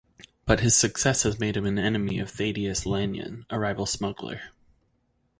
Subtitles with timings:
[0.47, 4.41] But his success has made him an enemy of Thadeous Lanyon, a rival smuggler.